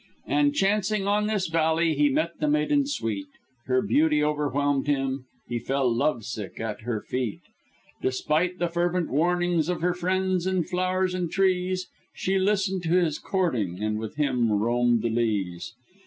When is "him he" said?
4.87-5.59